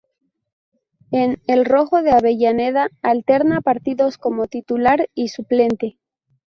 En 1.11 1.43
"el 1.45 1.63
rojo 1.63 2.01
de 2.01 2.09
Avellaneda" 2.11 2.89
alterna 3.03 3.61
partidos 3.61 4.17
como 4.17 4.47
titular 4.47 5.07
y 5.13 5.27
suplente. 5.27 5.99